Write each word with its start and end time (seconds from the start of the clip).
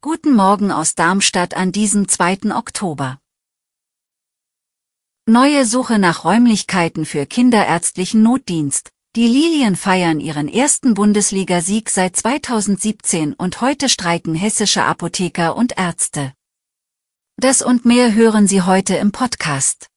Guten 0.00 0.34
Morgen 0.34 0.70
aus 0.70 0.94
Darmstadt 0.94 1.54
an 1.54 1.70
diesem 1.70 2.08
2. 2.08 2.56
Oktober. 2.56 3.18
Neue 5.26 5.66
Suche 5.66 5.98
nach 5.98 6.24
Räumlichkeiten 6.24 7.04
für 7.04 7.26
kinderärztlichen 7.26 8.22
Notdienst. 8.22 8.88
Die 9.16 9.26
Lilien 9.26 9.76
feiern 9.76 10.18
ihren 10.18 10.48
ersten 10.48 10.94
Bundesligasieg 10.94 11.90
seit 11.90 12.16
2017 12.16 13.34
und 13.34 13.60
heute 13.60 13.90
streiken 13.90 14.34
hessische 14.34 14.84
Apotheker 14.84 15.54
und 15.54 15.76
Ärzte. 15.76 16.32
Das 17.36 17.60
und 17.60 17.84
mehr 17.84 18.14
hören 18.14 18.46
Sie 18.46 18.62
heute 18.62 18.94
im 18.94 19.12
Podcast. 19.12 19.91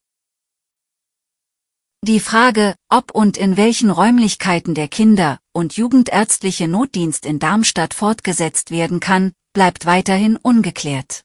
Die 2.06 2.20
Frage, 2.20 2.76
ob 2.88 3.10
und 3.10 3.36
in 3.36 3.56
welchen 3.56 3.90
Räumlichkeiten 3.90 4.76
der 4.76 4.86
Kinder- 4.86 5.40
und 5.52 5.76
Jugendärztliche 5.76 6.68
Notdienst 6.68 7.26
in 7.26 7.40
Darmstadt 7.40 7.94
fortgesetzt 7.94 8.70
werden 8.70 9.00
kann, 9.00 9.32
bleibt 9.52 9.86
weiterhin 9.86 10.36
ungeklärt. 10.36 11.22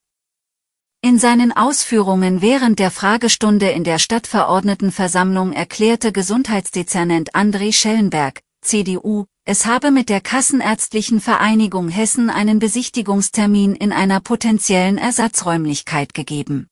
In 1.04 1.20
seinen 1.20 1.52
Ausführungen 1.52 2.42
während 2.42 2.80
der 2.80 2.90
Fragestunde 2.90 3.70
in 3.70 3.84
der 3.84 4.00
Stadtverordnetenversammlung 4.00 5.54
erklärte 5.54 6.12
Gesundheitsdezernent 6.12 7.36
André 7.36 7.74
Schellenberg, 7.74 8.42
CDU, 8.64 9.26
es 9.46 9.68
habe 9.68 9.92
mit 9.92 10.10
der 10.10 10.20
Kassenärztlichen 10.20 11.22
Vereinigung 11.22 11.90
Hessen 11.90 12.32
einen 12.32 12.58
Besichtigungstermin 12.58 13.76
in 13.76 13.92
einer 13.92 14.20
potenziellen 14.20 14.98
Ersatzräumlichkeit 14.98 16.16
gegeben. 16.16 16.71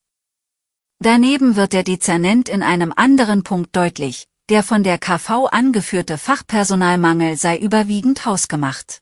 Daneben 1.01 1.55
wird 1.55 1.71
der 1.71 1.83
Dezernent 1.83 2.49
in 2.49 2.61
einem 2.61 2.91
anderen 2.93 3.43
Punkt 3.43 3.73
deutlich, 3.73 4.27
der 4.49 4.63
von 4.63 4.83
der 4.83 4.97
KV 4.97 5.45
angeführte 5.45 6.17
Fachpersonalmangel 6.17 7.37
sei 7.37 7.57
überwiegend 7.57 8.25
hausgemacht. 8.25 8.99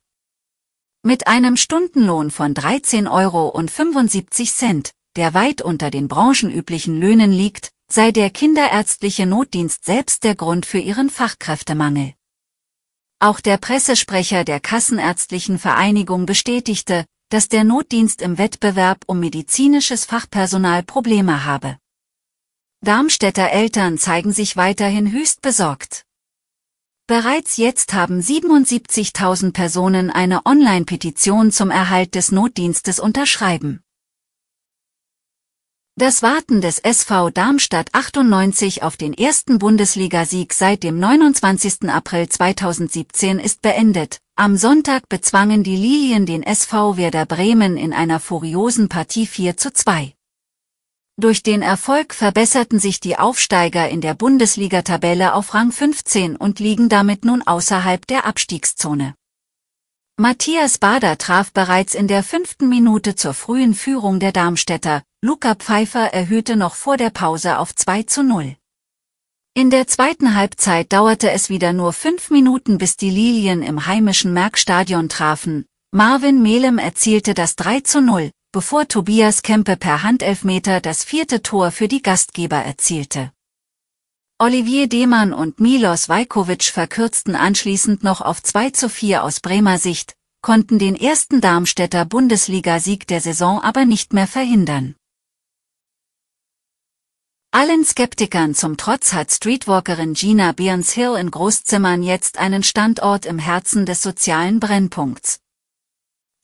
Mit 1.01 1.25
einem 1.25 1.57
Stundenlohn 1.57 2.29
von 2.29 2.53
13,75 2.53 3.09
Euro, 3.11 4.83
der 5.15 5.33
weit 5.33 5.63
unter 5.63 5.89
den 5.89 6.07
branchenüblichen 6.07 6.99
Löhnen 6.99 7.31
liegt, 7.31 7.71
sei 7.91 8.11
der 8.11 8.29
kinderärztliche 8.29 9.25
Notdienst 9.25 9.83
selbst 9.83 10.23
der 10.23 10.35
Grund 10.35 10.67
für 10.67 10.77
ihren 10.77 11.09
Fachkräftemangel. 11.09 12.13
Auch 13.19 13.39
der 13.39 13.57
Pressesprecher 13.57 14.43
der 14.43 14.59
Kassenärztlichen 14.59 15.57
Vereinigung 15.57 16.27
bestätigte, 16.27 17.05
dass 17.29 17.49
der 17.49 17.63
Notdienst 17.63 18.21
im 18.21 18.37
Wettbewerb 18.37 18.99
um 19.07 19.19
medizinisches 19.19 20.05
Fachpersonal 20.05 20.83
Probleme 20.83 21.43
habe. 21.43 21.79
Darmstädter 22.81 23.49
Eltern 23.49 23.97
zeigen 23.97 24.31
sich 24.31 24.55
weiterhin 24.55 25.11
höchst 25.11 25.41
besorgt. 25.41 26.03
Bereits 27.07 27.57
jetzt 27.57 27.93
haben 27.93 28.19
77.000 28.19 29.51
Personen 29.51 30.11
eine 30.11 30.45
Online-Petition 30.45 31.51
zum 31.51 31.71
Erhalt 31.71 32.15
des 32.15 32.31
Notdienstes 32.31 32.99
unterschreiben. 32.99 33.81
Das 35.95 36.21
Warten 36.21 36.61
des 36.61 36.77
SV 36.77 37.31
Darmstadt 37.31 37.89
98 37.93 38.83
auf 38.83 38.97
den 38.97 39.13
ersten 39.13 39.57
Bundesligasieg 39.57 40.53
seit 40.53 40.83
dem 40.83 40.99
29. 40.99 41.89
April 41.89 42.29
2017 42.29 43.39
ist 43.39 43.63
beendet. 43.63 44.19
Am 44.35 44.57
Sonntag 44.57 45.09
bezwangen 45.09 45.63
die 45.63 45.75
Lilien 45.77 46.27
den 46.27 46.43
SV 46.43 46.97
Werder 46.97 47.25
Bremen 47.25 47.77
in 47.77 47.93
einer 47.93 48.19
furiosen 48.19 48.89
Partie 48.89 49.25
4 49.25 49.57
zu 49.57 49.73
2. 49.73 50.16
Durch 51.19 51.41
den 51.41 51.63
Erfolg 51.63 52.13
verbesserten 52.13 52.77
sich 52.77 52.99
die 52.99 53.17
Aufsteiger 53.17 53.89
in 53.89 54.01
der 54.01 54.13
Bundesliga-Tabelle 54.13 55.33
auf 55.33 55.55
Rang 55.55 55.71
15 55.71 56.35
und 56.35 56.59
liegen 56.59 56.89
damit 56.89 57.25
nun 57.25 57.41
außerhalb 57.41 58.05
der 58.05 58.25
Abstiegszone. 58.27 59.15
Matthias 60.17 60.77
Bader 60.77 61.17
traf 61.17 61.51
bereits 61.51 61.95
in 61.95 62.07
der 62.07 62.21
fünften 62.21 62.69
Minute 62.69 63.15
zur 63.15 63.33
frühen 63.33 63.73
Führung 63.73 64.19
der 64.19 64.31
Darmstädter, 64.31 65.01
Luca 65.23 65.55
Pfeiffer 65.55 66.13
erhöhte 66.13 66.55
noch 66.55 66.75
vor 66.75 66.97
der 66.97 67.09
Pause 67.09 67.57
auf 67.57 67.73
2 67.73 68.03
zu 68.03 68.21
0. 68.21 68.55
In 69.55 69.71
der 69.71 69.87
zweiten 69.87 70.35
Halbzeit 70.35 70.93
dauerte 70.93 71.31
es 71.31 71.49
wieder 71.49 71.73
nur 71.73 71.93
fünf 71.93 72.29
Minuten 72.29 72.77
bis 72.77 72.95
die 72.95 73.09
Lilien 73.09 73.63
im 73.63 73.87
heimischen 73.87 74.33
Merkstadion 74.33 75.09
trafen, 75.09 75.65
Marvin 75.91 76.43
Melem 76.43 76.77
erzielte 76.77 77.33
das 77.33 77.55
3 77.55 77.79
zu 77.79 78.01
0, 78.01 78.29
bevor 78.57 78.87
Tobias 78.87 79.43
Kempe 79.43 79.77
per 79.77 80.01
Handelfmeter 80.01 80.81
das 80.81 81.03
vierte 81.03 81.43
Tor 81.43 81.69
für 81.69 81.87
die 81.87 82.01
Gastgeber 82.01 82.57
erzielte. 82.57 83.31
Olivier 84.39 84.89
Demann 84.89 85.31
und 85.31 85.59
Milos 85.59 86.09
Vajkovic 86.09 86.63
verkürzten 86.63 87.35
anschließend 87.35 88.03
noch 88.03 88.19
auf 88.19 88.41
2 88.41 88.71
zu 88.71 88.89
4 88.89 89.23
aus 89.23 89.41
Bremer 89.41 89.77
Sicht, 89.77 90.15
konnten 90.41 90.79
den 90.79 90.95
ersten 90.95 91.39
Darmstädter 91.39 92.03
Bundesligasieg 92.05 93.05
der 93.05 93.21
Saison 93.21 93.61
aber 93.61 93.85
nicht 93.85 94.13
mehr 94.13 94.25
verhindern. 94.25 94.95
Allen 97.51 97.85
Skeptikern 97.85 98.55
zum 98.55 98.75
Trotz 98.75 99.13
hat 99.13 99.31
Streetwalkerin 99.31 100.15
Gina 100.15 100.51
Behrens 100.51 100.93
Hill 100.93 101.13
in 101.13 101.29
Großzimmern 101.29 102.01
jetzt 102.01 102.39
einen 102.39 102.63
Standort 102.63 103.27
im 103.27 103.37
Herzen 103.37 103.85
des 103.85 104.01
sozialen 104.01 104.59
Brennpunkts. 104.59 105.41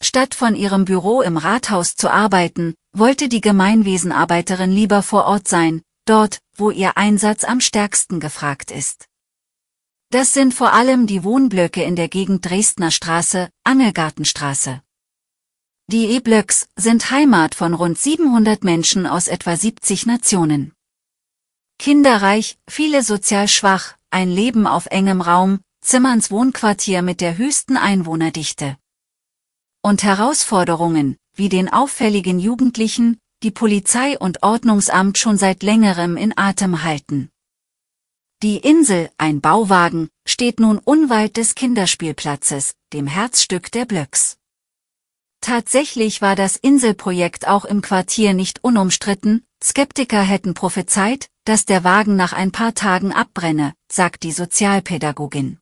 Statt 0.04 0.36
von 0.36 0.54
ihrem 0.54 0.84
Büro 0.84 1.22
im 1.22 1.38
Rathaus 1.38 1.96
zu 1.96 2.12
arbeiten, 2.12 2.76
wollte 2.92 3.30
die 3.30 3.40
Gemeinwesenarbeiterin 3.40 4.70
lieber 4.70 5.02
vor 5.02 5.24
Ort 5.24 5.48
sein, 5.48 5.82
dort, 6.04 6.40
wo 6.58 6.72
ihr 6.72 6.98
Einsatz 6.98 7.46
am 7.46 7.62
stärksten 7.62 8.20
gefragt 8.20 8.70
ist. 8.70 9.06
Das 10.12 10.34
sind 10.34 10.54
vor 10.54 10.74
allem 10.74 11.08
die 11.08 11.24
Wohnblöcke 11.24 11.84
in 11.84 11.96
der 11.96 12.10
Gegend 12.10 12.46
Dresdner 12.46 12.92
Straße, 12.92 13.50
Angelgartenstraße. 13.64 14.82
Die 15.88 16.08
E-Blöcks 16.08 16.68
sind 16.76 17.10
Heimat 17.10 17.56
von 17.56 17.74
rund 17.74 17.98
700 17.98 18.66
Menschen 18.66 19.08
aus 19.08 19.30
etwa 19.30 19.56
70 19.56 20.06
Nationen. 20.06 20.74
Kinderreich, 21.80 22.58
viele 22.70 23.04
sozial 23.04 23.48
schwach, 23.48 23.96
ein 24.10 24.30
Leben 24.30 24.68
auf 24.68 24.88
engem 24.88 25.22
Raum, 25.22 25.62
Zimmerns 25.80 26.30
Wohnquartier 26.30 27.02
mit 27.02 27.22
der 27.22 27.38
höchsten 27.38 27.78
Einwohnerdichte 27.78 28.78
und 29.84 30.04
Herausforderungen, 30.04 31.18
wie 31.36 31.50
den 31.50 31.72
auffälligen 31.72 32.40
Jugendlichen, 32.40 33.20
die 33.44 33.52
Polizei 33.52 34.18
und 34.18 34.42
Ordnungsamt 34.42 35.18
schon 35.18 35.38
seit 35.38 35.62
längerem 35.62 36.18
in 36.18 36.36
Atem 36.36 36.84
halten. 36.84 37.30
Die 38.42 38.58
Insel, 38.58 39.10
ein 39.18 39.42
Bauwagen, 39.42 40.10
steht 40.26 40.60
nun 40.60 40.78
unweit 40.80 41.38
des 41.38 41.54
Kinderspielplatzes, 41.56 42.74
dem 42.94 43.08
Herzstück 43.08 43.72
der 43.72 43.86
Blöcks. 43.86 44.38
Tatsächlich 45.42 46.22
war 46.22 46.38
das 46.38 46.56
Inselprojekt 46.56 47.48
auch 47.48 47.66
im 47.66 47.82
Quartier 47.82 48.34
nicht 48.34 48.64
unumstritten, 48.64 49.46
Skeptiker 49.62 50.22
hätten 50.22 50.54
prophezeit, 50.54 51.28
dass 51.46 51.66
der 51.66 51.84
Wagen 51.84 52.16
nach 52.16 52.32
ein 52.32 52.52
paar 52.52 52.74
Tagen 52.74 53.12
abbrenne, 53.12 53.74
sagt 53.92 54.24
die 54.24 54.32
Sozialpädagogin. 54.32 55.60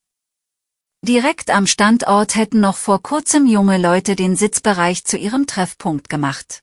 Direkt 1.04 1.50
am 1.50 1.66
Standort 1.66 2.36
hätten 2.36 2.60
noch 2.60 2.78
vor 2.78 3.02
kurzem 3.02 3.48
junge 3.48 3.80
Leute 3.80 4.16
den 4.16 4.36
Sitzbereich 4.36 5.04
zu 5.04 5.18
ihrem 5.18 5.48
Treffpunkt 5.48 6.10
gemacht. 6.10 6.62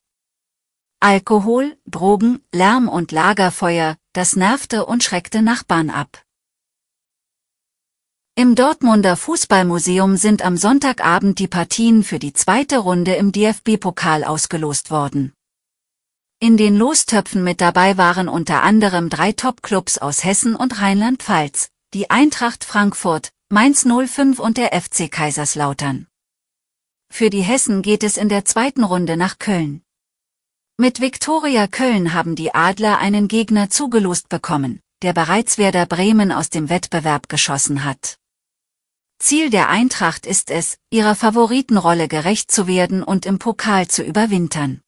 Alkohol, 1.00 1.76
Drogen, 1.87 2.40
Lärm 2.52 2.88
und 2.88 3.11
Lagerfeuer, 3.11 3.96
das 4.12 4.37
nervte 4.37 4.87
und 4.87 5.02
schreckte 5.02 5.43
Nachbarn 5.43 5.90
ab. 5.90 6.23
Im 8.37 8.55
Dortmunder 8.55 9.17
Fußballmuseum 9.17 10.17
sind 10.17 10.43
am 10.43 10.56
Sonntagabend 10.56 11.41
die 11.41 11.49
Partien 11.49 12.05
für 12.05 12.20
die 12.20 12.32
zweite 12.32 12.79
Runde 12.79 13.17
im 13.17 13.32
DFB-Pokal 13.32 14.23
ausgelost 14.23 14.93
worden. 14.93 15.32
In 16.38 16.56
den 16.56 16.76
Lostöpfen 16.76 17.43
mit 17.43 17.61
dabei 17.61 17.96
waren 17.96 18.29
unter 18.29 18.62
anderem 18.62 19.08
drei 19.08 19.32
Top-Clubs 19.32 19.99
aus 19.99 20.23
Hessen 20.23 20.55
und 20.55 20.81
Rheinland-Pfalz, 20.81 21.70
die 21.94 22.11
Eintracht 22.11 22.62
Frankfurt, 22.62 23.32
Mainz 23.50 23.86
05 23.86 24.40
und 24.40 24.58
der 24.58 24.78
FC 24.78 25.10
Kaiserslautern. 25.10 26.06
Für 27.10 27.30
die 27.30 27.40
Hessen 27.40 27.80
geht 27.80 28.02
es 28.02 28.18
in 28.18 28.28
der 28.28 28.44
zweiten 28.44 28.84
Runde 28.84 29.16
nach 29.16 29.38
Köln. 29.38 29.80
Mit 30.76 31.00
Viktoria 31.00 31.66
Köln 31.66 32.12
haben 32.12 32.36
die 32.36 32.54
Adler 32.54 32.98
einen 32.98 33.26
Gegner 33.26 33.70
zugelost 33.70 34.28
bekommen, 34.28 34.80
der 35.00 35.14
bereits 35.14 35.56
Werder 35.56 35.86
Bremen 35.86 36.30
aus 36.30 36.50
dem 36.50 36.68
Wettbewerb 36.68 37.30
geschossen 37.30 37.84
hat. 37.84 38.18
Ziel 39.18 39.48
der 39.48 39.70
Eintracht 39.70 40.26
ist 40.26 40.50
es, 40.50 40.76
ihrer 40.90 41.14
Favoritenrolle 41.14 42.06
gerecht 42.06 42.50
zu 42.50 42.66
werden 42.66 43.02
und 43.02 43.24
im 43.24 43.38
Pokal 43.38 43.88
zu 43.88 44.02
überwintern. 44.02 44.82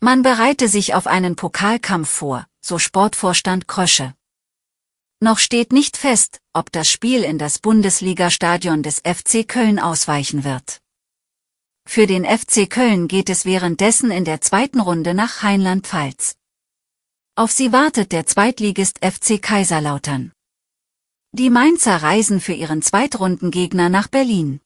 Man 0.00 0.20
bereite 0.20 0.68
sich 0.68 0.92
auf 0.92 1.06
einen 1.06 1.34
Pokalkampf 1.34 2.10
vor, 2.10 2.46
so 2.60 2.78
Sportvorstand 2.78 3.68
Krösche. 3.68 4.12
Noch 5.20 5.38
steht 5.38 5.72
nicht 5.72 5.96
fest, 5.96 6.40
ob 6.52 6.70
das 6.72 6.88
Spiel 6.88 7.24
in 7.24 7.38
das 7.38 7.58
Bundesligastadion 7.58 8.82
des 8.82 9.00
FC 9.00 9.46
Köln 9.46 9.78
ausweichen 9.78 10.44
wird. 10.44 10.80
Für 11.86 12.06
den 12.06 12.24
FC 12.24 12.68
Köln 12.68 13.08
geht 13.08 13.28
es 13.28 13.44
währenddessen 13.44 14.10
in 14.10 14.24
der 14.24 14.40
zweiten 14.40 14.80
Runde 14.80 15.14
nach 15.14 15.42
Rheinland-Pfalz. 15.42 16.36
Auf 17.36 17.50
sie 17.50 17.72
wartet 17.72 18.12
der 18.12 18.26
Zweitligist 18.26 19.04
FC 19.04 19.42
Kaiserlautern. 19.42 20.32
Die 21.32 21.50
Mainzer 21.50 21.96
reisen 21.96 22.40
für 22.40 22.52
ihren 22.52 22.80
Zweitrundengegner 22.80 23.88
nach 23.88 24.06
Berlin. 24.06 24.60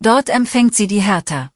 Dort 0.00 0.28
empfängt 0.28 0.74
sie 0.74 0.88
die 0.88 1.00
Hertha. 1.00 1.52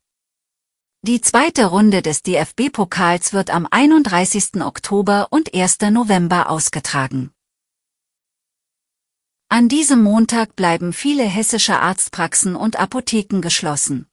Die 1.03 1.21
zweite 1.21 1.67
Runde 1.67 2.01
des 2.01 2.23
DFB-Pokals 2.23 3.33
wird 3.33 3.51
am 3.51 3.67
31. 3.69 4.63
Oktober 4.63 5.29
und 5.31 5.53
1. 5.53 5.81
November 5.91 6.49
ausgetragen. 6.49 7.34
An 9.57 9.69
diesem 9.69 10.03
Montag 10.03 10.57
bleiben 10.57 10.93
viele 10.93 11.23
hessische 11.23 11.79
Arztpraxen 11.79 12.57
und 12.57 12.75
Apotheken 12.75 13.41
geschlossen. 13.41 14.09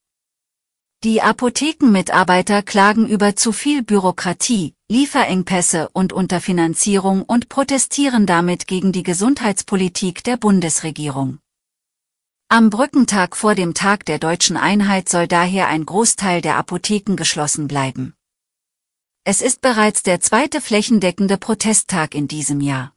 Die 1.04 1.24
Apothekenmitarbeiter 1.24 2.62
klagen 2.62 3.08
über 3.08 3.36
zu 3.36 3.52
viel 3.52 3.82
Bürokratie, 3.82 4.76
Lieferengpässe 4.88 5.90
und 5.94 6.14
Unterfinanzierung 6.14 7.24
und 7.24 7.50
protestieren 7.50 8.28
damit 8.28 8.68
gegen 8.68 8.92
die 8.92 9.02
Gesundheitspolitik 9.02 10.24
der 10.24 10.38
Bundesregierung. 10.38 11.40
Am 12.48 12.70
Brückentag 12.70 13.36
vor 13.36 13.56
dem 13.56 13.74
Tag 13.74 14.06
der 14.06 14.20
deutschen 14.20 14.58
Einheit 14.58 15.10
soll 15.10 15.28
daher 15.28 15.70
ein 15.70 15.88
Großteil 15.88 16.42
der 16.42 16.58
Apotheken 16.58 17.16
geschlossen 17.16 17.68
bleiben. 17.68 18.14
Es 19.24 19.42
ist 19.42 19.62
bereits 19.62 20.04
der 20.04 20.22
zweite 20.22 20.62
flächendeckende 20.62 21.38
Protesttag 21.38 22.14
in 22.14 22.28
diesem 22.28 22.62
Jahr. 22.62 22.94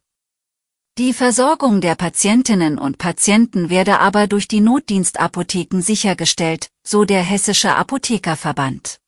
Die 0.97 1.11
Versorgung 1.11 1.81
der 1.81 1.95
Patientinnen 1.95 2.77
und 2.77 2.97
Patienten 2.97 3.69
werde 3.69 3.99
aber 3.99 4.27
durch 4.27 4.47
die 4.47 4.61
Notdienstapotheken 4.61 5.81
sichergestellt, 5.81 6.69
so 6.83 7.03
der 7.03 7.21
Hessische 7.21 7.75
Apothekerverband. 7.75 9.01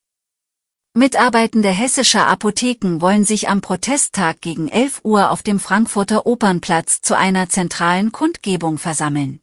Mitarbeitende 0.94 1.70
hessischer 1.70 2.28
Apotheken 2.28 3.00
wollen 3.00 3.24
sich 3.24 3.48
am 3.48 3.62
Protesttag 3.62 4.42
gegen 4.42 4.68
11 4.68 5.00
Uhr 5.06 5.32
auf 5.32 5.44
dem 5.44 5.62
Frankfurter 5.62 6.26
Opernplatz 6.26 7.00
zu 7.02 7.16
einer 7.16 7.48
zentralen 7.48 8.12
Kundgebung 8.12 8.78
versammeln. 8.78 9.40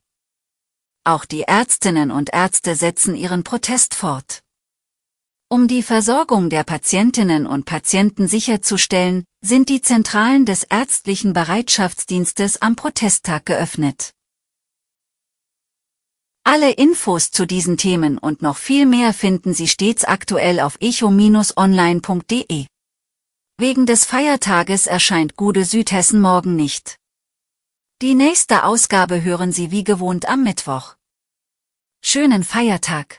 Auch 1.02 1.25
die 1.25 1.44
Ärztinnen 1.44 2.11
und 2.11 2.35
Ärzte 2.35 2.75
setzen 2.75 3.14
ihren 3.14 3.43
Protest 3.43 3.94
fort. 3.94 4.43
Um 5.49 5.67
die 5.67 5.82
Versorgung 5.82 6.50
der 6.50 6.64
Patientinnen 6.64 7.46
und 7.46 7.64
Patienten 7.64 8.29
sicherzustellen, 8.29 9.25
sind 9.46 9.69
die 9.69 9.82
Zentralen 9.82 10.46
des 10.46 10.64
ärztlichen 10.64 11.35
Bereitschaftsdienstes 11.35 12.62
am 12.62 12.76
Protesttag 12.76 13.44
geöffnet. 13.44 14.14
Alle 16.44 16.70
Infos 16.73 17.31
zu 17.31 17.46
diesen 17.46 17.76
Themen 17.76 18.17
und 18.17 18.41
noch 18.41 18.56
viel 18.56 18.87
mehr 18.87 19.12
finden 19.12 19.52
Sie 19.52 19.69
stets 19.69 20.05
aktuell 20.05 20.61
auf 20.61 20.79
echo-online.de. 20.81 22.67
Wegen 23.58 23.87
des 23.87 24.05
Feiertages 24.06 24.87
erscheint 24.87 25.37
Gude 25.37 25.67
Südhessen 25.67 26.20
morgen 26.23 26.56
nicht. 26.56 26.99
Die 28.00 28.14
nächste 28.14 28.64
Ausgabe 28.64 29.23
hören 29.23 29.52
Sie 29.52 29.70
wie 29.70 29.85
gewohnt 29.85 30.26
am 30.26 30.43
Mittwoch. 30.43 30.96
Schönen 32.02 32.44
Feiertag! 32.44 33.19